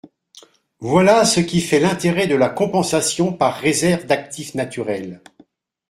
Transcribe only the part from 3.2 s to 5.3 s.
par réserve d’actifs naturels.